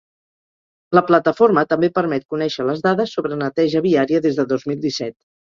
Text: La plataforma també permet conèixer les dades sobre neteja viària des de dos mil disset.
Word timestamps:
La 0.99 1.03
plataforma 1.09 1.65
també 1.75 1.91
permet 1.99 2.25
conèixer 2.35 2.67
les 2.71 2.83
dades 2.89 3.15
sobre 3.19 3.39
neteja 3.45 3.85
viària 3.89 4.25
des 4.29 4.41
de 4.41 4.51
dos 4.55 4.71
mil 4.73 4.85
disset. 4.89 5.19